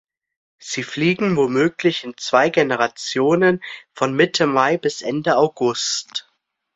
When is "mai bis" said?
4.47-5.03